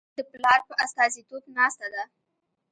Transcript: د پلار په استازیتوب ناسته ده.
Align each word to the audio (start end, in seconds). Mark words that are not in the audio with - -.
د 0.17 0.19
پلار 0.31 0.59
په 0.67 0.73
استازیتوب 0.83 1.43
ناسته 1.57 1.87
ده. 1.93 2.03